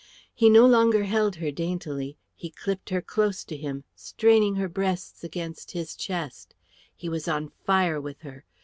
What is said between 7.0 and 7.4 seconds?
was